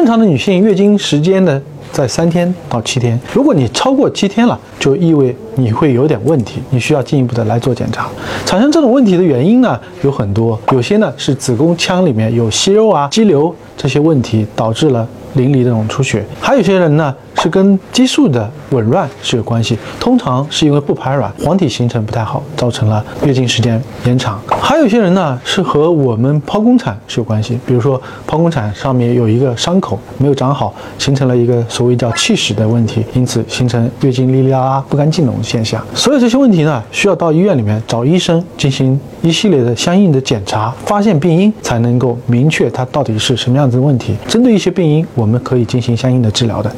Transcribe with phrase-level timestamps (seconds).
[0.00, 1.60] 正常的女性月经时间呢
[1.92, 8.08] 在三天到七天，如果你超过七天了，就意味你会有点问题，你需要进一步的来做检查。
[8.44, 15.06] 产生这种问题的原因呢有很多，有些呢是子宫腔里面有息肉啊、肌瘤这些问题导致了。
[15.34, 24.40] 淋漓这种出血，还有些人呢是跟激素的紊乱是有关系，通常是因为不排卵，黄体形成不太好，造成了月经时间延长。
[24.60, 35.82] 还有些人呢是和我们剖宫产是有关系，比如说剖宫产上面有一个伤口没有长好，形成了一个所谓叫气室的问题，因此形成月经哩哩啦啦不干净这种现象。
[35.94, 44.16] 所有这些问题呢，需要到医院里面找医生进行一系列的相应的检查，发现病因，才能够明确它到底是什么样子的问题。
[44.28, 45.06] 针对一些病因。
[45.14, 46.70] 我们可以进行相应的治疗的。